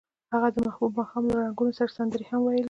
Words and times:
هغوی 0.33 0.51
د 0.53 0.57
محبوب 0.67 0.91
ماښام 0.99 1.23
له 1.27 1.33
رنګونو 1.39 1.77
سره 1.77 1.89
سندرې 1.97 2.25
هم 2.29 2.41
ویلې. 2.43 2.59